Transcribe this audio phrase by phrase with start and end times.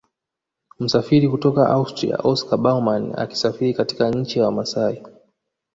[0.79, 5.03] Mtafiti kutoka Austria Oscar Baumann akisafiri katika nchi ya Wamasai